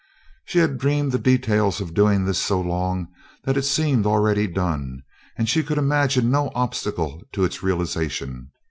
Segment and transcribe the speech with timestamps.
[0.45, 3.09] She had dreamed the details of doing this so long
[3.43, 5.03] that it seemed already done,
[5.37, 8.49] and she could imagine no obstacle to its realization.